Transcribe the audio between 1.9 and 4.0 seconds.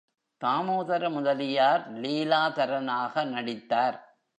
லீலாதரனாக நடித்தார்.